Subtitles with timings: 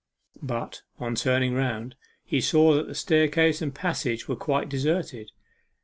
[0.41, 1.93] But, on turning round,
[2.23, 5.29] he saw that the staircase and passage were quite deserted.